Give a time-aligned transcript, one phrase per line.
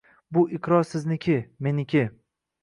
[0.37, 2.03] Bu iqror sizniki, meniki.